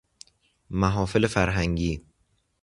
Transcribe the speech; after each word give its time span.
محافل 0.69 1.27
فرهنگی 1.27 2.05